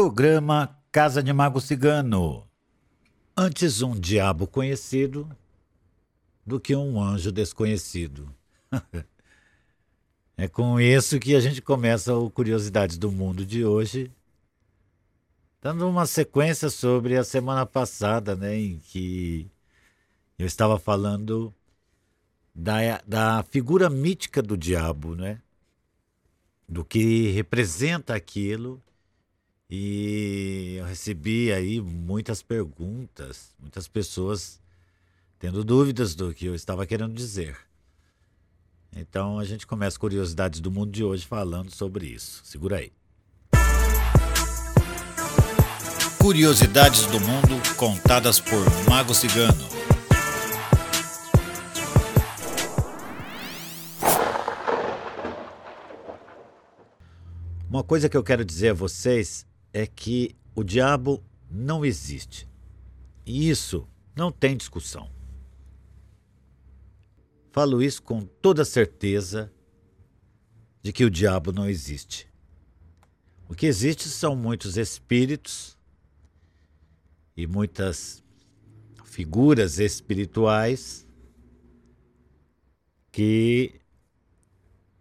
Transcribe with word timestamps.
Programa 0.00 0.78
Casa 0.92 1.20
de 1.20 1.32
Mago 1.32 1.60
Cigano. 1.60 2.46
Antes 3.36 3.82
um 3.82 3.98
diabo 3.98 4.46
conhecido 4.46 5.28
do 6.46 6.60
que 6.60 6.76
um 6.76 7.02
anjo 7.02 7.32
desconhecido. 7.32 8.32
é 10.38 10.46
com 10.46 10.80
isso 10.80 11.18
que 11.18 11.34
a 11.34 11.40
gente 11.40 11.60
começa 11.60 12.14
o 12.14 12.30
Curiosidades 12.30 12.96
do 12.96 13.10
Mundo 13.10 13.44
de 13.44 13.64
hoje, 13.64 14.08
dando 15.60 15.88
uma 15.88 16.06
sequência 16.06 16.70
sobre 16.70 17.16
a 17.16 17.24
semana 17.24 17.66
passada, 17.66 18.36
né, 18.36 18.56
em 18.56 18.78
que 18.78 19.50
eu 20.38 20.46
estava 20.46 20.78
falando 20.78 21.52
da, 22.54 23.02
da 23.04 23.42
figura 23.50 23.90
mítica 23.90 24.40
do 24.40 24.56
diabo, 24.56 25.16
né? 25.16 25.42
Do 26.68 26.84
que 26.84 27.32
representa 27.32 28.14
aquilo 28.14 28.80
e 29.70 30.76
eu 30.78 30.86
recebi 30.86 31.52
aí 31.52 31.80
muitas 31.80 32.42
perguntas, 32.42 33.54
muitas 33.58 33.86
pessoas 33.86 34.60
tendo 35.38 35.62
dúvidas 35.62 36.14
do 36.14 36.32
que 36.32 36.46
eu 36.46 36.54
estava 36.54 36.86
querendo 36.86 37.12
dizer. 37.12 37.56
Então 38.96 39.38
a 39.38 39.44
gente 39.44 39.66
começa 39.66 39.98
curiosidades 39.98 40.60
do 40.60 40.70
mundo 40.70 40.90
de 40.90 41.04
hoje 41.04 41.26
falando 41.26 41.70
sobre 41.70 42.06
isso. 42.06 42.40
Segura 42.44 42.78
aí. 42.78 42.92
Curiosidades 46.18 47.06
do 47.06 47.20
mundo 47.20 47.76
contadas 47.76 48.40
por 48.40 48.64
Mago 48.88 49.14
Cigano. 49.14 49.68
Uma 57.68 57.84
coisa 57.84 58.08
que 58.08 58.16
eu 58.16 58.24
quero 58.24 58.44
dizer 58.44 58.70
a 58.70 58.74
vocês 58.74 59.46
é 59.78 59.86
que 59.86 60.34
o 60.56 60.64
diabo 60.64 61.22
não 61.48 61.84
existe. 61.84 62.48
E 63.24 63.48
isso 63.48 63.86
não 64.16 64.32
tem 64.32 64.56
discussão. 64.56 65.08
Falo 67.52 67.80
isso 67.80 68.02
com 68.02 68.26
toda 68.26 68.64
certeza 68.64 69.52
de 70.82 70.92
que 70.92 71.04
o 71.04 71.10
diabo 71.10 71.52
não 71.52 71.68
existe. 71.68 72.28
O 73.48 73.54
que 73.54 73.66
existe 73.66 74.08
são 74.08 74.34
muitos 74.34 74.76
espíritos 74.76 75.78
e 77.36 77.46
muitas 77.46 78.20
figuras 79.04 79.78
espirituais 79.78 81.06
que 83.12 83.80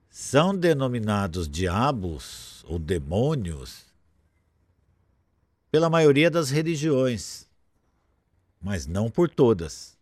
são 0.07 0.55
denominados 0.55 1.49
diabos 1.49 2.63
ou 2.67 2.77
demônios 2.77 3.86
pela 5.69 5.89
maioria 5.89 6.29
das 6.29 6.49
religiões, 6.49 7.47
mas 8.61 8.85
não 8.85 9.09
por 9.09 9.29
todas. 9.29 9.97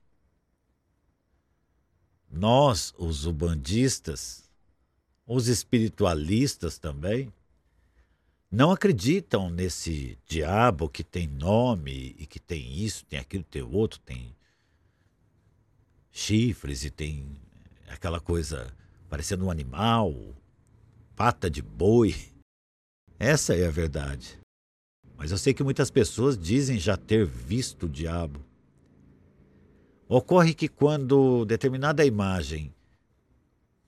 Nós, 2.30 2.94
os 2.98 3.26
ubandistas, 3.26 4.50
os 5.26 5.48
espiritualistas 5.48 6.78
também, 6.78 7.32
não 8.52 8.72
acreditam 8.72 9.50
nesse 9.50 10.18
diabo 10.28 10.88
que 10.88 11.04
tem 11.04 11.28
nome 11.28 12.16
e 12.18 12.26
que 12.26 12.40
tem 12.40 12.74
isso, 12.78 13.06
tem 13.06 13.20
aquilo, 13.20 13.44
tem 13.44 13.62
outro, 13.62 14.00
tem 14.00 14.36
chifres 16.12 16.86
e 16.86 16.90
tem 16.90 17.36
aquela 17.88 18.20
coisa 18.20 18.74
parecendo 19.10 19.46
um 19.46 19.52
animal, 19.52 20.14
pata 21.16 21.50
de 21.50 21.62
boi. 21.62 22.16
Essa 23.20 23.56
é 23.56 23.68
a 23.68 23.72
verdade. 23.72 24.45
Mas 25.18 25.32
eu 25.32 25.38
sei 25.38 25.54
que 25.54 25.64
muitas 25.64 25.90
pessoas 25.90 26.38
dizem 26.38 26.78
já 26.78 26.98
ter 26.98 27.26
visto 27.26 27.86
o 27.86 27.90
diabo. 27.90 28.40
Ocorre 30.08 30.54
que 30.54 30.68
quando 30.68 31.46
determinada 31.46 32.06
imagem 32.06 32.74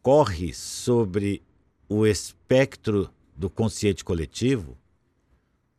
corre 0.02 0.54
sobre 0.54 1.44
o 1.88 2.08
espectro 2.08 3.10
do 3.36 3.50
consciente 3.50 4.04
coletivo, 4.04 4.78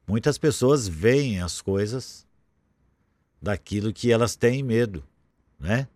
muitas 0.07 0.39
pessoas 0.39 0.87
veem 0.87 1.41
as 1.41 1.61
coisas 1.61 2.27
daquilo 3.41 3.93
que 3.93 4.13
elas 4.13 4.37
têm 4.37 4.63
medo, 4.63 5.03
né? 5.59 5.89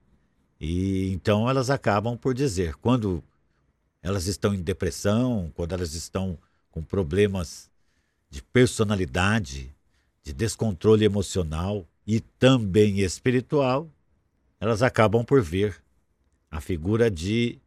E 0.58 1.12
então 1.12 1.48
elas 1.48 1.70
acabam 1.70 2.16
por 2.16 2.34
dizer, 2.34 2.74
quando 2.76 3.22
elas 4.02 4.26
estão 4.26 4.54
em 4.54 4.62
depressão, 4.62 5.52
quando 5.54 5.72
elas 5.72 5.94
estão 5.94 6.38
com 6.70 6.82
problemas 6.82 7.70
de 8.32 8.42
personalidade, 8.42 9.76
de 10.22 10.32
descontrole 10.32 11.04
emocional 11.04 11.86
e 12.06 12.18
também 12.18 13.00
espiritual, 13.00 13.90
elas 14.58 14.82
acabam 14.82 15.22
por 15.22 15.42
ver 15.42 15.84
a 16.50 16.58
figura 16.58 17.10
de 17.10 17.60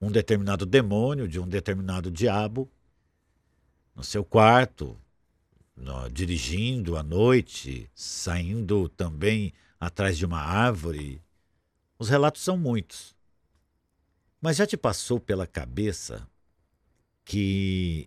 um 0.00 0.08
determinado 0.08 0.64
demônio, 0.64 1.26
de 1.26 1.40
um 1.40 1.48
determinado 1.48 2.08
diabo, 2.08 2.70
no 3.96 4.04
seu 4.04 4.24
quarto, 4.24 4.96
no, 5.74 6.08
dirigindo 6.08 6.96
à 6.96 7.02
noite, 7.02 7.90
saindo 7.92 8.88
também 8.88 9.52
atrás 9.80 10.16
de 10.16 10.24
uma 10.24 10.40
árvore. 10.40 11.20
Os 11.98 12.08
relatos 12.08 12.42
são 12.42 12.56
muitos. 12.56 13.12
Mas 14.40 14.58
já 14.58 14.66
te 14.68 14.76
passou 14.76 15.18
pela 15.18 15.48
cabeça 15.48 16.28
que 17.24 18.06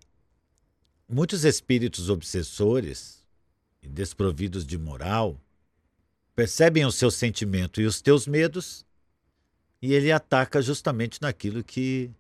Muitos 1.12 1.44
espíritos 1.44 2.08
obsessores 2.08 3.26
e 3.82 3.88
desprovidos 3.88 4.64
de 4.64 4.78
moral 4.78 5.42
percebem 6.36 6.86
o 6.86 6.92
seu 6.92 7.10
sentimento 7.10 7.82
e 7.82 7.86
os 7.88 8.00
teus 8.00 8.28
medos 8.28 8.86
e 9.82 9.92
ele 9.92 10.12
ataca 10.12 10.62
justamente 10.62 11.20
naquilo 11.20 11.64
que, 11.64 12.12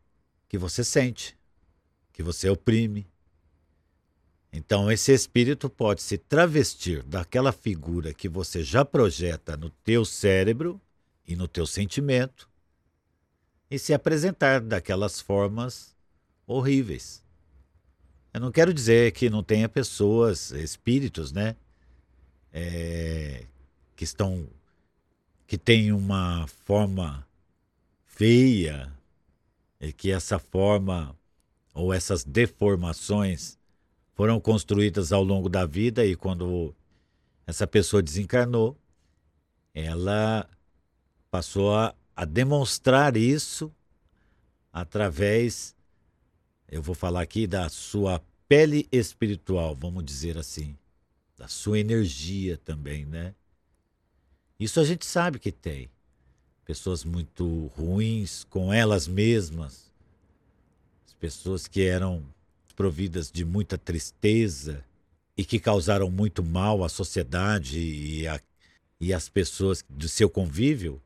que 0.47 0.57
você 0.57 0.83
sente, 0.83 1.37
que 2.11 2.23
você 2.23 2.49
oprime. 2.49 3.07
Então, 4.51 4.91
esse 4.91 5.13
espírito 5.13 5.69
pode 5.69 6.01
se 6.01 6.17
travestir 6.17 7.03
daquela 7.03 7.51
figura 7.51 8.11
que 8.11 8.27
você 8.27 8.63
já 8.63 8.83
projeta 8.83 9.55
no 9.55 9.69
teu 9.69 10.03
cérebro 10.03 10.81
e 11.27 11.35
no 11.35 11.47
teu 11.47 11.67
sentimento 11.67 12.49
e 13.69 13.77
se 13.77 13.93
apresentar 13.93 14.61
daquelas 14.61 15.21
formas 15.21 15.95
horríveis. 16.47 17.28
Eu 18.33 18.39
não 18.39 18.51
quero 18.51 18.73
dizer 18.73 19.11
que 19.11 19.29
não 19.29 19.43
tenha 19.43 19.67
pessoas, 19.67 20.51
espíritos, 20.51 21.31
né? 21.31 21.55
É, 22.53 23.45
que 23.95 24.03
estão. 24.03 24.47
que 25.47 25.57
têm 25.57 25.91
uma 25.91 26.47
forma 26.65 27.27
feia, 28.05 28.91
e 29.79 29.93
que 29.93 30.11
essa 30.11 30.37
forma 30.37 31.15
ou 31.73 31.93
essas 31.93 32.23
deformações 32.23 33.57
foram 34.13 34.39
construídas 34.39 35.13
ao 35.13 35.23
longo 35.23 35.47
da 35.47 35.65
vida 35.65 36.05
e 36.05 36.15
quando 36.15 36.75
essa 37.47 37.65
pessoa 37.65 38.03
desencarnou, 38.03 38.77
ela 39.73 40.47
passou 41.31 41.73
a, 41.73 41.95
a 42.15 42.25
demonstrar 42.25 43.15
isso 43.15 43.71
através 44.73 45.73
eu 46.71 46.81
vou 46.81 46.93
falar 46.93 47.21
aqui 47.21 47.47
da 47.47 47.67
sua 47.69 48.21
pele 48.47 48.87
espiritual, 48.91 49.75
vamos 49.75 50.03
dizer 50.05 50.37
assim, 50.37 50.77
da 51.37 51.47
sua 51.47 51.79
energia 51.79 52.57
também, 52.57 53.05
né? 53.05 53.33
Isso 54.59 54.79
a 54.79 54.83
gente 54.83 55.05
sabe 55.05 55.39
que 55.39 55.51
tem. 55.51 55.89
Pessoas 56.65 57.03
muito 57.03 57.67
ruins 57.75 58.43
com 58.43 58.71
elas 58.71 59.07
mesmas, 59.07 59.91
as 61.07 61.13
pessoas 61.13 61.67
que 61.67 61.81
eram 61.81 62.23
providas 62.75 63.31
de 63.31 63.43
muita 63.43 63.77
tristeza 63.77 64.85
e 65.35 65.43
que 65.43 65.59
causaram 65.59 66.09
muito 66.09 66.43
mal 66.43 66.83
à 66.83 66.89
sociedade 66.89 67.79
e, 67.79 68.27
a, 68.27 68.39
e 68.99 69.13
às 69.13 69.27
pessoas 69.27 69.83
do 69.89 70.07
seu 70.07 70.29
convívio, 70.29 71.01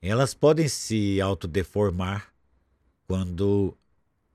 elas 0.00 0.34
podem 0.34 0.68
se 0.68 1.20
autodeformar 1.20 2.32
quando 3.06 3.76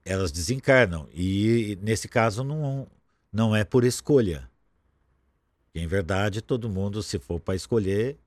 elas 0.06 0.31
desencarnam. 0.31 1.07
E 1.13 1.78
nesse 1.81 2.07
caso 2.07 2.44
não, 2.44 2.88
não 3.31 3.56
é 3.56 3.63
por 3.63 3.84
escolha. 3.84 4.50
em 5.74 5.88
verdade, 5.88 6.42
todo 6.42 6.69
mundo, 6.69 7.01
se 7.01 7.19
for 7.19 7.40
para 7.40 7.56
escolher, 7.56 8.18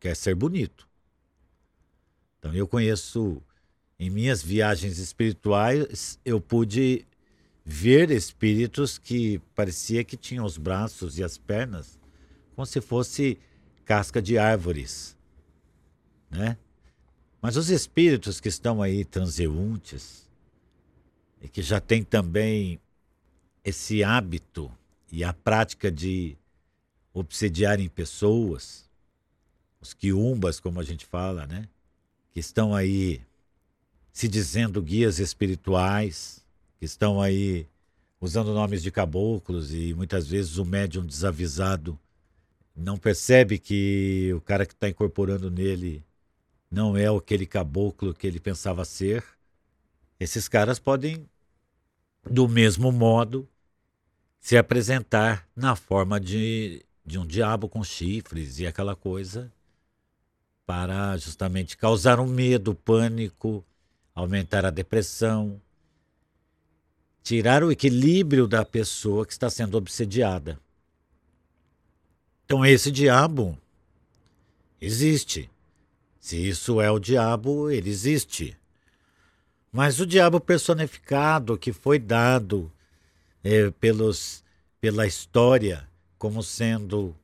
quer 0.00 0.16
ser 0.16 0.34
bonito. 0.34 0.88
Então 2.38 2.52
eu 2.54 2.66
conheço, 2.66 3.40
em 3.98 4.10
minhas 4.10 4.42
viagens 4.42 4.98
espirituais, 4.98 6.18
eu 6.24 6.40
pude 6.40 7.06
ver 7.64 8.10
espíritos 8.10 8.98
que 8.98 9.38
parecia 9.54 10.02
que 10.02 10.16
tinham 10.16 10.44
os 10.44 10.58
braços 10.58 11.18
e 11.18 11.22
as 11.22 11.38
pernas 11.38 12.00
como 12.54 12.66
se 12.66 12.80
fosse 12.80 13.38
casca 13.84 14.20
de 14.20 14.38
árvores, 14.38 15.16
né? 16.30 16.56
Mas 17.40 17.56
os 17.56 17.70
espíritos 17.70 18.40
que 18.40 18.48
estão 18.48 18.80
aí 18.80 19.04
transeuntes, 19.04 20.28
e 21.42 21.48
que 21.48 21.60
já 21.60 21.80
tem 21.80 22.04
também 22.04 22.80
esse 23.64 24.04
hábito 24.04 24.70
e 25.10 25.24
a 25.24 25.32
prática 25.32 25.90
de 25.90 26.36
obsediar 27.12 27.80
em 27.80 27.88
pessoas, 27.88 28.88
os 29.80 29.92
quiumbas, 29.92 30.60
como 30.60 30.80
a 30.80 30.84
gente 30.84 31.04
fala, 31.04 31.46
né? 31.46 31.68
Que 32.30 32.40
estão 32.40 32.74
aí 32.74 33.20
se 34.12 34.28
dizendo 34.28 34.80
guias 34.80 35.18
espirituais, 35.18 36.44
que 36.78 36.84
estão 36.84 37.20
aí 37.20 37.66
usando 38.20 38.54
nomes 38.54 38.82
de 38.82 38.90
caboclos 38.90 39.74
e 39.74 39.92
muitas 39.94 40.28
vezes 40.28 40.56
o 40.58 40.64
médium 40.64 41.04
desavisado 41.04 41.98
não 42.74 42.96
percebe 42.96 43.58
que 43.58 44.32
o 44.34 44.40
cara 44.40 44.64
que 44.64 44.72
está 44.72 44.88
incorporando 44.88 45.50
nele 45.50 46.04
não 46.70 46.96
é 46.96 47.06
aquele 47.06 47.44
caboclo 47.44 48.14
que 48.14 48.26
ele 48.26 48.40
pensava 48.40 48.84
ser. 48.84 49.24
Esses 50.22 50.46
caras 50.46 50.78
podem, 50.78 51.28
do 52.24 52.46
mesmo 52.46 52.92
modo, 52.92 53.48
se 54.38 54.56
apresentar 54.56 55.48
na 55.54 55.74
forma 55.74 56.20
de, 56.20 56.84
de 57.04 57.18
um 57.18 57.26
diabo 57.26 57.68
com 57.68 57.82
chifres 57.82 58.60
e 58.60 58.66
aquela 58.66 58.94
coisa 58.94 59.52
para 60.64 61.16
justamente 61.16 61.76
causar 61.76 62.20
um 62.20 62.26
medo, 62.28 62.72
pânico, 62.72 63.64
aumentar 64.14 64.64
a 64.64 64.70
depressão, 64.70 65.60
tirar 67.20 67.64
o 67.64 67.72
equilíbrio 67.72 68.46
da 68.46 68.64
pessoa 68.64 69.26
que 69.26 69.32
está 69.32 69.50
sendo 69.50 69.76
obsediada. 69.76 70.56
Então, 72.44 72.64
esse 72.64 72.92
diabo 72.92 73.58
existe. 74.80 75.50
Se 76.20 76.36
isso 76.36 76.80
é 76.80 76.88
o 76.92 77.00
diabo, 77.00 77.68
ele 77.68 77.90
existe. 77.90 78.56
Mas 79.72 79.98
o 79.98 80.06
diabo 80.06 80.38
personificado 80.38 81.56
que 81.56 81.72
foi 81.72 81.98
dado 81.98 82.70
é, 83.42 83.70
pelos, 83.70 84.44
pela 84.78 85.06
história 85.06 85.88
como 86.18 86.42
sendo 86.42 87.16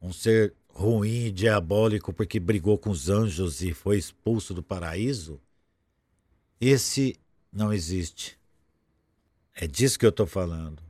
um 0.00 0.12
ser 0.12 0.54
ruim 0.68 1.26
e 1.26 1.30
diabólico 1.30 2.12
porque 2.12 2.40
brigou 2.40 2.78
com 2.78 2.88
os 2.88 3.10
anjos 3.10 3.60
e 3.60 3.74
foi 3.74 3.98
expulso 3.98 4.54
do 4.54 4.62
paraíso, 4.62 5.38
esse 6.58 7.16
não 7.52 7.72
existe. 7.72 8.38
É 9.54 9.66
disso 9.66 9.98
que 9.98 10.06
eu 10.06 10.10
estou 10.10 10.26
falando. 10.26 10.82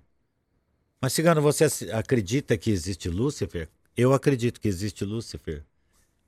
Mas, 1.00 1.12
Cigano, 1.12 1.40
você 1.40 1.64
acredita 1.92 2.56
que 2.56 2.70
existe 2.70 3.08
Lúcifer? 3.08 3.68
Eu 3.96 4.12
acredito 4.12 4.60
que 4.60 4.68
existe 4.68 5.04
Lúcifer, 5.04 5.64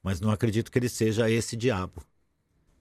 mas 0.03 0.21
não 0.21 0.31
acredito 0.31 0.71
que 0.73 0.79
ele 0.79 0.89
seja 0.89 1.31
esse 1.31 1.57
diabo. 1.57 2.03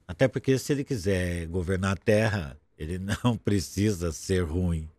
Até 0.09 0.27
porque, 0.27 0.57
se 0.57 0.73
ele 0.73 0.83
quiser 0.83 1.45
governar 1.45 1.91
a 1.93 1.95
terra, 1.95 2.57
ele 2.75 2.97
não 3.23 3.37
precisa 3.37 4.11
ser 4.11 4.41
ruim. 4.41 4.89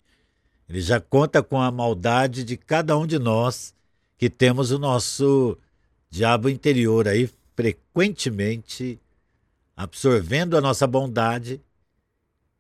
Ele 0.69 0.81
já 0.81 1.01
conta 1.01 1.43
com 1.43 1.61
a 1.61 1.69
maldade 1.69 2.45
de 2.45 2.57
cada 2.57 2.97
um 2.97 3.05
de 3.05 3.19
nós 3.19 3.75
que 4.17 4.31
temos 4.31 4.71
o 4.71 4.79
nosso 4.79 5.59
diabo 6.09 6.49
interior 6.49 7.09
aí 7.09 7.29
frequentemente 7.57 9.01
absorvendo 9.77 10.57
a 10.57 10.61
nossa 10.61 10.87
bondade 10.87 11.61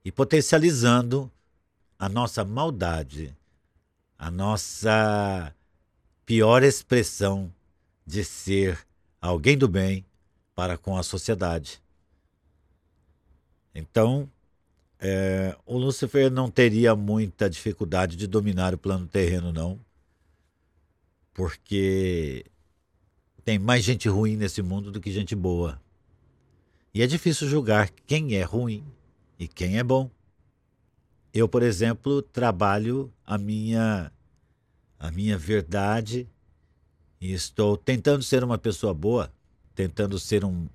e 0.04 0.10
potencializando 0.10 1.30
a 1.96 2.08
nossa 2.08 2.44
maldade, 2.44 3.32
a 4.18 4.28
nossa 4.28 5.54
pior 6.26 6.64
expressão 6.64 7.48
de 8.04 8.24
ser 8.24 8.84
alguém 9.20 9.56
do 9.56 9.68
bem 9.68 10.04
para 10.52 10.76
com 10.76 10.96
a 10.96 11.04
sociedade. 11.04 11.80
Então, 13.74 14.28
é, 14.98 15.56
o 15.64 15.78
Lúcifer 15.78 16.30
não 16.30 16.50
teria 16.50 16.94
muita 16.94 17.48
dificuldade 17.48 18.16
de 18.16 18.26
dominar 18.26 18.74
o 18.74 18.78
plano 18.78 19.06
terreno, 19.06 19.52
não, 19.52 19.80
porque 21.32 22.44
tem 23.44 23.58
mais 23.58 23.82
gente 23.82 24.08
ruim 24.08 24.36
nesse 24.36 24.60
mundo 24.60 24.90
do 24.90 25.00
que 25.00 25.10
gente 25.10 25.34
boa. 25.34 25.80
E 26.92 27.02
é 27.02 27.06
difícil 27.06 27.48
julgar 27.48 27.88
quem 28.06 28.34
é 28.34 28.42
ruim 28.42 28.84
e 29.38 29.48
quem 29.48 29.78
é 29.78 29.82
bom. 29.82 30.10
Eu, 31.32 31.48
por 31.48 31.62
exemplo, 31.62 32.20
trabalho 32.20 33.12
a 33.24 33.38
minha 33.38 34.12
a 34.98 35.10
minha 35.10 35.38
verdade 35.38 36.28
e 37.18 37.32
estou 37.32 37.74
tentando 37.74 38.22
ser 38.22 38.44
uma 38.44 38.58
pessoa 38.58 38.92
boa, 38.92 39.32
tentando 39.74 40.18
ser 40.18 40.44
um, 40.44 40.68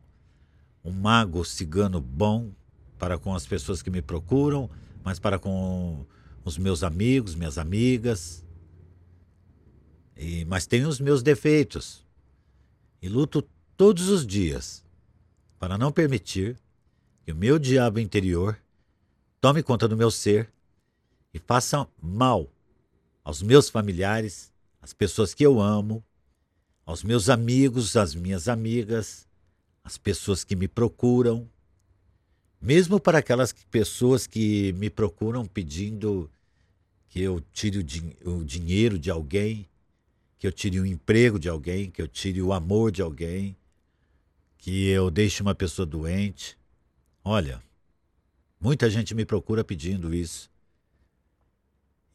um 0.84 0.92
mago 0.92 1.46
cigano 1.46 2.02
bom 2.02 2.52
para 2.98 3.18
com 3.18 3.34
as 3.34 3.46
pessoas 3.46 3.82
que 3.82 3.90
me 3.90 4.02
procuram, 4.02 4.70
mas 5.04 5.20
para 5.20 5.38
com 5.38 6.06
os 6.44 6.58
meus 6.58 6.84
amigos, 6.84 7.36
minhas 7.36 7.58
amigas. 7.58 8.44
E, 10.16 10.46
mas 10.46 10.66
tenho 10.66 10.88
os 10.88 11.00
meus 11.00 11.22
defeitos 11.22 12.06
e 13.02 13.10
luto 13.10 13.48
todos 13.76 14.08
os 14.10 14.26
dias 14.26 14.84
para 15.60 15.78
não 15.78 15.92
permitir 15.92 16.58
que 17.24 17.32
o 17.32 17.36
meu 17.36 17.60
diabo 17.60 18.00
interior 18.00 18.58
tome 19.42 19.62
conta 19.62 19.88
do 19.88 19.98
meu 19.98 20.10
ser 20.10 20.52
e 21.34 21.40
faça 21.40 21.88
mal 22.02 22.50
aos 23.24 23.42
meus 23.42 23.70
familiares, 23.70 24.54
às 24.82 24.94
pessoas 24.94 25.34
que 25.34 25.44
eu 25.44 25.60
amo, 25.60 26.04
aos 26.86 27.04
meus 27.04 27.28
amigos, 27.30 27.98
às 27.98 28.14
minhas 28.14 28.48
amigas, 28.48 29.28
às 29.84 29.98
pessoas 29.98 30.44
que 30.44 30.56
me 30.56 30.68
procuram, 30.68 31.50
mesmo 32.66 33.00
para 33.00 33.20
aquelas 33.20 33.54
pessoas 33.70 34.26
que 34.26 34.74
me 34.74 34.90
procuram 34.90 35.46
pedindo 35.46 36.28
que 37.08 37.22
eu 37.22 37.40
tire 37.54 37.78
o, 37.78 37.84
din 37.84 38.12
o 38.26 38.44
dinheiro 38.44 38.98
de 38.98 39.12
alguém, 39.12 39.70
que 40.40 40.48
eu 40.48 40.52
tire 40.52 40.80
o 40.80 40.86
emprego 40.86 41.38
de 41.38 41.48
alguém, 41.48 41.92
que 41.92 42.02
eu 42.02 42.08
tire 42.08 42.42
o 42.42 42.52
amor 42.52 42.92
de 42.92 43.04
alguém, 43.04 43.56
que 44.58 44.88
eu 44.88 45.12
deixe 45.12 45.44
uma 45.44 45.54
pessoa 45.54 45.86
doente. 45.86 46.58
Olha, 47.24 47.62
muita 48.60 48.90
gente 48.90 49.14
me 49.14 49.26
procura 49.26 49.64
pedindo 49.64 50.12
isso. 50.12 50.50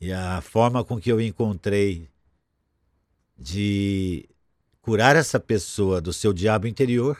E 0.01 0.13
a 0.13 0.41
forma 0.41 0.83
com 0.83 1.01
que 1.01 1.13
eu 1.13 1.21
encontrei 1.21 2.09
de 3.39 4.29
curar 4.83 5.15
essa 5.15 5.39
pessoa 5.39 6.01
do 6.01 6.13
seu 6.13 6.33
diabo 6.33 6.67
interior 6.67 7.17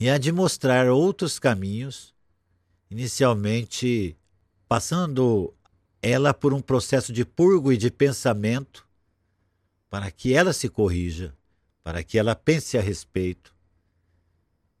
e 0.00 0.10
a 0.10 0.18
de 0.18 0.32
mostrar 0.32 0.90
outros 0.90 1.38
caminhos, 1.38 2.11
inicialmente 2.92 4.14
passando 4.68 5.54
ela 6.02 6.34
por 6.34 6.52
um 6.52 6.60
processo 6.60 7.10
de 7.10 7.24
purgo 7.24 7.72
e 7.72 7.76
de 7.78 7.90
pensamento 7.90 8.86
para 9.88 10.10
que 10.10 10.34
ela 10.34 10.52
se 10.52 10.68
corrija, 10.68 11.34
para 11.82 12.04
que 12.04 12.18
ela 12.18 12.34
pense 12.34 12.76
a 12.76 12.82
respeito, 12.82 13.54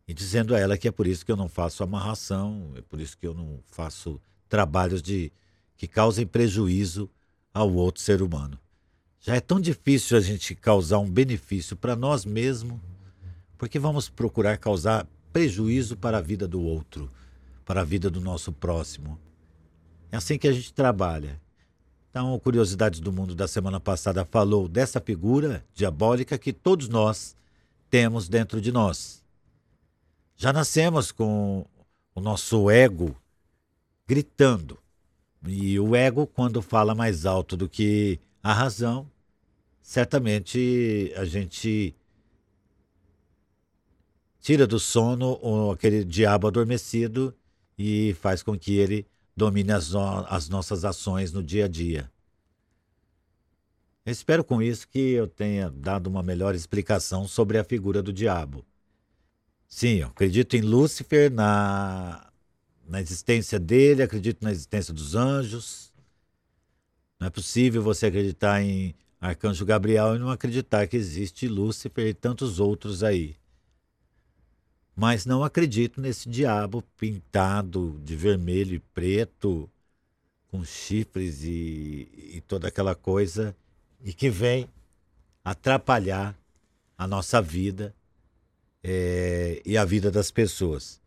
e 0.06 0.12
dizendo 0.12 0.54
a 0.54 0.58
ela 0.58 0.76
que 0.76 0.86
é 0.86 0.90
por 0.90 1.06
isso 1.06 1.24
que 1.24 1.32
eu 1.32 1.36
não 1.36 1.48
faço 1.48 1.82
amarração, 1.82 2.74
é 2.76 2.82
por 2.82 3.00
isso 3.00 3.16
que 3.16 3.26
eu 3.26 3.32
não 3.32 3.60
faço 3.66 4.20
trabalhos 4.46 5.00
de 5.00 5.32
que 5.74 5.86
causem 5.88 6.26
prejuízo 6.26 7.08
ao 7.52 7.72
outro 7.72 8.02
ser 8.02 8.20
humano. 8.20 8.58
Já 9.20 9.36
é 9.36 9.40
tão 9.40 9.58
difícil 9.58 10.18
a 10.18 10.20
gente 10.20 10.54
causar 10.54 10.98
um 10.98 11.10
benefício 11.10 11.76
para 11.76 11.96
nós 11.96 12.26
mesmos, 12.26 12.78
porque 13.56 13.78
vamos 13.78 14.10
procurar 14.10 14.58
causar 14.58 15.06
prejuízo 15.32 15.96
para 15.96 16.18
a 16.18 16.22
vida 16.22 16.46
do 16.46 16.60
outro, 16.60 17.10
para 17.64 17.80
a 17.80 17.84
vida 17.84 18.10
do 18.10 18.20
nosso 18.20 18.52
próximo. 18.52 19.18
É 20.10 20.16
assim 20.16 20.38
que 20.38 20.48
a 20.48 20.52
gente 20.52 20.72
trabalha. 20.72 21.40
Então, 22.10 22.38
Curiosidades 22.38 23.00
do 23.00 23.12
Mundo 23.12 23.34
da 23.34 23.48
semana 23.48 23.80
passada 23.80 24.24
falou 24.24 24.68
dessa 24.68 25.00
figura 25.00 25.64
diabólica 25.72 26.36
que 26.36 26.52
todos 26.52 26.88
nós 26.88 27.34
temos 27.88 28.28
dentro 28.28 28.60
de 28.60 28.70
nós. 28.70 29.24
Já 30.36 30.52
nascemos 30.52 31.10
com 31.10 31.64
o 32.14 32.20
nosso 32.20 32.70
ego 32.70 33.16
gritando. 34.06 34.78
E 35.46 35.80
o 35.80 35.96
ego, 35.96 36.26
quando 36.26 36.60
fala 36.60 36.94
mais 36.94 37.24
alto 37.24 37.56
do 37.56 37.68
que 37.68 38.20
a 38.42 38.52
razão, 38.52 39.10
certamente 39.80 41.12
a 41.16 41.24
gente 41.24 41.94
tira 44.40 44.66
do 44.66 44.78
sono 44.78 45.70
aquele 45.70 46.04
diabo 46.04 46.46
adormecido 46.46 47.34
e 47.82 48.14
faz 48.14 48.44
com 48.44 48.56
que 48.56 48.76
ele 48.76 49.04
domine 49.36 49.72
as, 49.72 49.90
no 49.90 50.24
as 50.28 50.48
nossas 50.48 50.84
ações 50.84 51.32
no 51.32 51.42
dia 51.42 51.64
a 51.64 51.68
dia. 51.68 52.08
Espero 54.06 54.44
com 54.44 54.62
isso 54.62 54.86
que 54.86 54.98
eu 54.98 55.26
tenha 55.26 55.68
dado 55.68 56.06
uma 56.06 56.22
melhor 56.22 56.54
explicação 56.54 57.26
sobre 57.26 57.58
a 57.58 57.64
figura 57.64 58.00
do 58.00 58.12
diabo. 58.12 58.64
Sim, 59.66 59.96
eu 59.96 60.08
acredito 60.08 60.54
em 60.54 60.60
Lúcifer, 60.60 61.30
na, 61.32 62.30
na 62.86 63.00
existência 63.00 63.58
dele, 63.58 64.02
acredito 64.02 64.44
na 64.44 64.52
existência 64.52 64.94
dos 64.94 65.16
anjos. 65.16 65.92
Não 67.18 67.26
é 67.26 67.30
possível 67.30 67.82
você 67.82 68.06
acreditar 68.06 68.62
em 68.62 68.94
Arcanjo 69.20 69.64
Gabriel 69.64 70.14
e 70.14 70.18
não 70.20 70.30
acreditar 70.30 70.86
que 70.86 70.96
existe 70.96 71.48
Lúcifer 71.48 72.06
e 72.06 72.14
tantos 72.14 72.60
outros 72.60 73.02
aí 73.02 73.36
mas 74.94 75.24
não 75.24 75.42
acredito 75.42 76.00
nesse 76.00 76.28
diabo 76.28 76.82
pintado 76.98 77.98
de 78.04 78.14
vermelho 78.14 78.74
e 78.74 78.78
preto, 78.78 79.68
com 80.48 80.64
chifres 80.64 81.42
e, 81.42 82.08
e 82.34 82.42
toda 82.46 82.68
aquela 82.68 82.94
coisa, 82.94 83.56
e 84.04 84.12
que 84.12 84.28
vem 84.28 84.68
atrapalhar 85.44 86.38
a 86.96 87.06
nossa 87.06 87.40
vida 87.40 87.94
é, 88.82 89.62
e 89.64 89.76
a 89.76 89.84
vida 89.84 90.10
das 90.10 90.30
pessoas. 90.30 91.00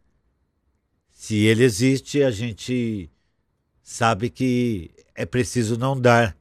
Se 1.12 1.36
ele 1.38 1.64
existe, 1.64 2.24
a 2.24 2.32
gente 2.32 3.10
sabe 3.84 4.30
que 4.30 4.92
é 5.14 5.26
preciso 5.26 5.78
não 5.78 6.00
dar 6.00 6.36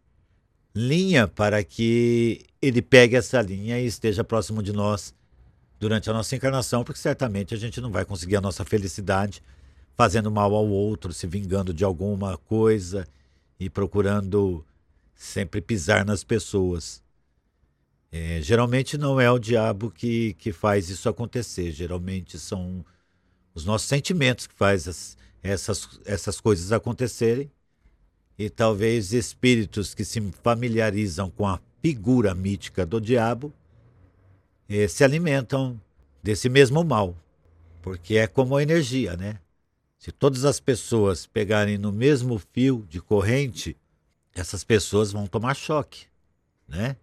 linha 0.74 1.28
para 1.28 1.62
que 1.62 2.44
ele 2.60 2.82
pegue 2.82 3.14
essa 3.14 3.40
linha 3.40 3.78
e 3.78 3.86
esteja 3.86 4.24
próximo 4.24 4.62
de 4.62 4.72
nós 4.72 5.14
durante 5.78 6.08
a 6.08 6.12
nossa 6.12 6.34
encarnação, 6.34 6.84
porque 6.84 7.00
certamente 7.00 7.54
a 7.54 7.56
gente 7.56 7.80
não 7.80 7.90
vai 7.90 8.04
conseguir 8.04 8.36
a 8.36 8.40
nossa 8.40 8.64
felicidade 8.64 9.42
fazendo 9.96 10.30
mal 10.30 10.54
ao 10.54 10.66
outro, 10.66 11.12
se 11.12 11.26
vingando 11.26 11.72
de 11.72 11.84
alguma 11.84 12.36
coisa 12.36 13.06
e 13.58 13.70
procurando 13.70 14.64
sempre 15.14 15.60
pisar 15.60 16.04
nas 16.04 16.24
pessoas. 16.24 17.02
É, 18.10 18.40
geralmente 18.40 18.96
não 18.96 19.20
é 19.20 19.30
o 19.30 19.38
diabo 19.38 19.90
que, 19.90 20.34
que 20.34 20.52
faz 20.52 20.88
isso 20.88 21.08
acontecer, 21.08 21.72
geralmente 21.72 22.38
são 22.38 22.84
os 23.54 23.64
nossos 23.64 23.88
sentimentos 23.88 24.46
que 24.46 24.54
faz 24.54 24.86
as, 24.86 25.16
essas, 25.42 26.00
essas 26.04 26.40
coisas 26.40 26.72
acontecerem 26.72 27.50
e 28.38 28.50
talvez 28.50 29.12
espíritos 29.12 29.94
que 29.94 30.04
se 30.04 30.20
familiarizam 30.42 31.30
com 31.30 31.46
a 31.46 31.60
figura 31.80 32.34
mítica 32.34 32.84
do 32.84 33.00
diabo 33.00 33.52
se 34.88 35.04
alimentam 35.04 35.80
desse 36.22 36.48
mesmo 36.48 36.82
mal, 36.82 37.16
porque 37.82 38.16
é 38.16 38.26
como 38.26 38.56
a 38.56 38.62
energia, 38.62 39.16
né? 39.16 39.38
Se 39.98 40.10
todas 40.10 40.44
as 40.44 40.60
pessoas 40.60 41.26
pegarem 41.26 41.78
no 41.78 41.92
mesmo 41.92 42.38
fio 42.52 42.86
de 42.88 43.00
corrente, 43.00 43.76
essas 44.34 44.64
pessoas 44.64 45.12
vão 45.12 45.26
tomar 45.26 45.54
choque, 45.54 46.06
né? 46.66 46.96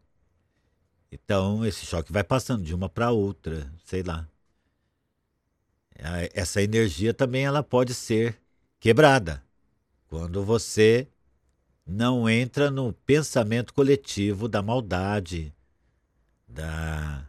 Então 1.12 1.66
esse 1.66 1.86
choque 1.86 2.12
vai 2.12 2.24
passando 2.24 2.64
de 2.64 2.74
uma 2.74 2.90
para 2.90 3.12
outra, 3.12 3.72
sei 3.84 4.04
lá. 4.04 4.28
Essa 6.34 6.62
energia 6.62 7.14
também 7.14 7.46
ela 7.46 7.62
pode 7.62 7.94
ser 7.94 8.40
quebrada 8.80 9.44
quando 10.08 10.44
você 10.44 11.08
não 11.86 12.30
entra 12.30 12.72
no 12.72 12.92
pensamento 12.92 13.74
coletivo 13.74 14.48
da 14.48 14.62
maldade, 14.62 15.54
da 16.48 17.28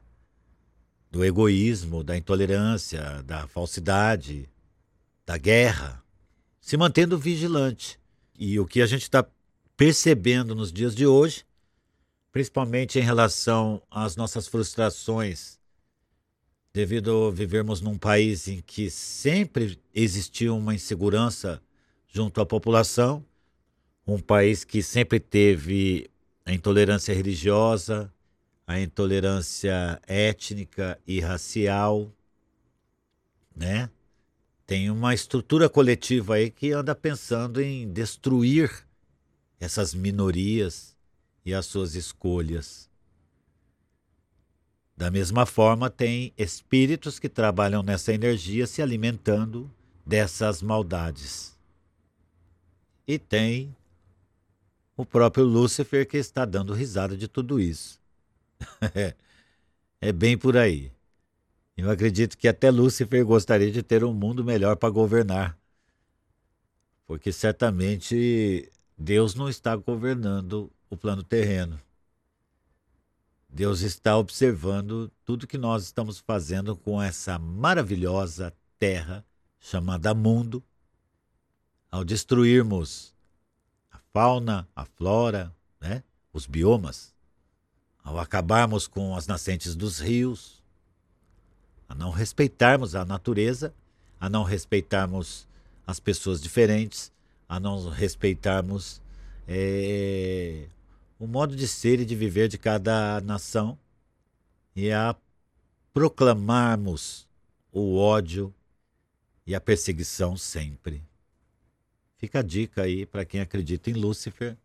do 1.12 1.22
egoísmo, 1.22 2.02
da 2.02 2.16
intolerância, 2.16 3.22
da 3.24 3.46
falsidade, 3.46 4.48
da 5.26 5.36
guerra, 5.36 6.02
se 6.58 6.74
mantendo 6.74 7.18
vigilante. 7.18 8.00
E 8.34 8.58
o 8.58 8.64
que 8.66 8.80
a 8.80 8.86
gente 8.86 9.02
está 9.02 9.22
percebendo 9.76 10.54
nos 10.54 10.72
dias 10.72 10.94
de 10.94 11.06
hoje, 11.06 11.44
principalmente 12.32 12.98
em 12.98 13.02
relação 13.02 13.82
às 13.90 14.16
nossas 14.16 14.48
frustrações, 14.48 15.58
devido 16.72 17.26
a 17.26 17.30
vivermos 17.30 17.82
num 17.82 17.98
país 17.98 18.48
em 18.48 18.62
que 18.62 18.90
sempre 18.90 19.78
existiu 19.94 20.56
uma 20.56 20.74
insegurança 20.74 21.62
junto 22.08 22.40
à 22.40 22.46
população, 22.46 23.22
um 24.06 24.18
país 24.18 24.64
que 24.64 24.82
sempre 24.82 25.20
teve 25.20 26.10
a 26.46 26.54
intolerância 26.54 27.14
religiosa, 27.14 28.10
a 28.66 28.80
intolerância 28.80 30.00
étnica 30.06 30.98
e 31.06 31.20
racial, 31.20 32.10
né? 33.54 33.90
Tem 34.66 34.90
uma 34.90 35.12
estrutura 35.12 35.68
coletiva 35.68 36.34
aí 36.36 36.50
que 36.50 36.72
anda 36.72 36.94
pensando 36.94 37.60
em 37.60 37.92
destruir 37.92 38.86
essas 39.60 39.94
minorias 39.94 40.96
e 41.44 41.52
as 41.52 41.66
suas 41.66 41.94
escolhas. 41.94 42.90
Da 44.96 45.10
mesma 45.10 45.44
forma, 45.44 45.90
tem 45.90 46.32
espíritos 46.38 47.18
que 47.18 47.28
trabalham 47.28 47.82
nessa 47.82 48.12
energia 48.12 48.66
se 48.66 48.80
alimentando 48.80 49.70
dessas 50.06 50.62
maldades. 50.62 51.58
E 53.06 53.18
tem 53.18 53.74
o 54.96 55.04
próprio 55.04 55.44
Lúcifer 55.44 56.06
que 56.06 56.16
está 56.16 56.44
dando 56.44 56.72
risada 56.72 57.16
de 57.16 57.26
tudo 57.26 57.58
isso. 57.58 58.01
é 60.00 60.12
bem 60.12 60.36
por 60.36 60.56
aí. 60.56 60.92
Eu 61.76 61.90
acredito 61.90 62.36
que 62.36 62.46
até 62.46 62.70
Lúcifer 62.70 63.24
gostaria 63.24 63.70
de 63.70 63.82
ter 63.82 64.04
um 64.04 64.12
mundo 64.12 64.44
melhor 64.44 64.76
para 64.76 64.90
governar. 64.90 65.58
Porque 67.06 67.32
certamente 67.32 68.70
Deus 68.96 69.34
não 69.34 69.48
está 69.48 69.74
governando 69.74 70.70
o 70.88 70.96
plano 70.96 71.22
terreno. 71.22 71.80
Deus 73.48 73.80
está 73.80 74.16
observando 74.16 75.10
tudo 75.24 75.46
que 75.46 75.58
nós 75.58 75.82
estamos 75.84 76.18
fazendo 76.18 76.76
com 76.76 77.02
essa 77.02 77.38
maravilhosa 77.38 78.54
terra 78.78 79.24
chamada 79.60 80.14
mundo, 80.14 80.62
ao 81.90 82.04
destruirmos 82.04 83.12
fauna, 84.12 84.68
a 84.76 84.84
flora, 84.84 85.54
né? 85.80 86.02
os 86.32 86.46
biomas, 86.46 87.11
ao 88.02 88.18
acabarmos 88.18 88.86
com 88.86 89.16
as 89.16 89.26
nascentes 89.26 89.74
dos 89.74 89.98
rios, 89.98 90.62
a 91.88 91.94
não 91.94 92.10
respeitarmos 92.10 92.94
a 92.94 93.04
natureza, 93.04 93.72
a 94.20 94.28
não 94.28 94.42
respeitarmos 94.42 95.46
as 95.86 96.00
pessoas 96.00 96.40
diferentes, 96.40 97.12
a 97.48 97.60
não 97.60 97.88
respeitarmos 97.90 99.00
é, 99.46 100.66
o 101.18 101.26
modo 101.26 101.54
de 101.54 101.68
ser 101.68 102.00
e 102.00 102.04
de 102.04 102.16
viver 102.16 102.48
de 102.48 102.58
cada 102.58 103.20
nação 103.20 103.78
e 104.74 104.90
a 104.90 105.14
proclamarmos 105.92 107.28
o 107.70 107.96
ódio 107.96 108.54
e 109.46 109.54
a 109.54 109.60
perseguição 109.60 110.36
sempre. 110.36 111.02
Fica 112.16 112.38
a 112.38 112.42
dica 112.42 112.82
aí 112.82 113.04
para 113.04 113.24
quem 113.24 113.40
acredita 113.40 113.90
em 113.90 113.94
Lúcifer. 113.94 114.56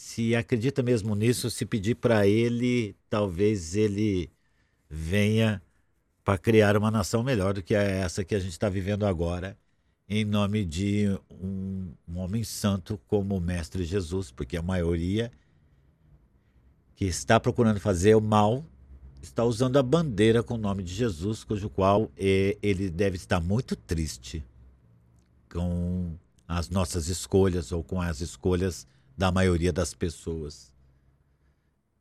Se 0.00 0.36
acredita 0.36 0.80
mesmo 0.80 1.16
nisso, 1.16 1.50
se 1.50 1.66
pedir 1.66 1.96
para 1.96 2.24
ele, 2.24 2.94
talvez 3.10 3.74
ele 3.74 4.30
venha 4.88 5.60
para 6.22 6.38
criar 6.38 6.76
uma 6.76 6.88
nação 6.88 7.24
melhor 7.24 7.52
do 7.52 7.64
que 7.64 7.74
essa 7.74 8.24
que 8.24 8.36
a 8.36 8.38
gente 8.38 8.52
está 8.52 8.68
vivendo 8.68 9.04
agora, 9.04 9.58
em 10.08 10.24
nome 10.24 10.64
de 10.64 11.08
um, 11.28 11.90
um 12.08 12.18
homem 12.18 12.44
santo 12.44 12.96
como 13.08 13.36
o 13.36 13.40
Mestre 13.40 13.82
Jesus, 13.82 14.30
porque 14.30 14.56
a 14.56 14.62
maioria 14.62 15.32
que 16.94 17.04
está 17.04 17.40
procurando 17.40 17.80
fazer 17.80 18.14
o 18.14 18.20
mal 18.20 18.64
está 19.20 19.42
usando 19.42 19.78
a 19.78 19.82
bandeira 19.82 20.44
com 20.44 20.54
o 20.54 20.58
nome 20.58 20.84
de 20.84 20.94
Jesus, 20.94 21.42
cujo 21.42 21.68
qual 21.68 22.08
eh, 22.16 22.56
ele 22.62 22.88
deve 22.88 23.16
estar 23.16 23.40
muito 23.40 23.74
triste 23.74 24.44
com 25.50 26.12
as 26.46 26.70
nossas 26.70 27.08
escolhas 27.08 27.72
ou 27.72 27.82
com 27.82 28.00
as 28.00 28.20
escolhas 28.20 28.86
da 29.18 29.32
maioria 29.32 29.72
das 29.72 29.92
pessoas. 29.92 30.72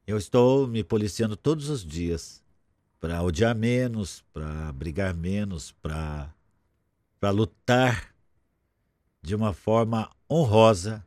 Eu 0.05 0.19
estou 0.19 0.67
me 0.67 0.83
policiando 0.83 1.35
todos 1.35 1.67
os 1.67 1.83
dias 1.83 2.43
para 2.99 3.23
odiar 3.23 3.55
menos, 3.55 4.23
para 4.31 4.71
brigar 4.71 5.15
menos, 5.15 5.71
para 5.81 6.31
para 7.19 7.31
lutar 7.31 8.13
de 9.23 9.33
uma 9.33 9.51
forma 9.51 10.07
honrosa 10.29 11.03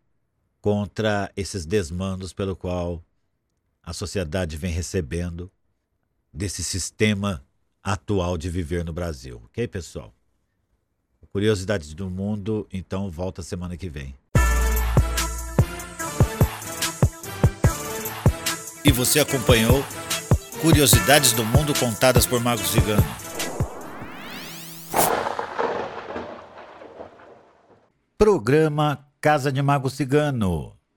contra 0.60 1.30
esses 1.36 1.64
desmandos 1.64 2.32
pelo 2.32 2.56
qual 2.56 3.00
a 3.80 3.92
sociedade 3.92 4.56
vem 4.56 4.72
recebendo 4.72 5.48
desse 6.32 6.64
sistema 6.64 7.44
atual 7.80 8.36
de 8.36 8.50
viver 8.50 8.84
no 8.84 8.92
Brasil. 8.92 9.40
OK, 9.44 9.68
pessoal? 9.68 10.12
Curiosidades 11.30 11.94
do 11.94 12.10
Mundo, 12.10 12.66
então 12.72 13.08
volta 13.08 13.40
semana 13.40 13.76
que 13.76 13.88
vem. 13.88 14.19
E 18.84 18.90
você 18.90 19.20
acompanhou 19.20 19.84
Curiosidades 20.60 21.32
do 21.32 21.42
Mundo 21.42 21.72
contadas 21.78 22.26
por 22.26 22.38
Mago 22.38 22.62
Cigano. 22.62 23.04
Programa 28.18 29.06
Casa 29.20 29.50
de 29.50 29.62
Mago 29.62 29.88
Cigano. 29.88 30.79